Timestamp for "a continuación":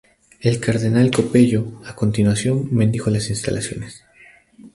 1.85-2.75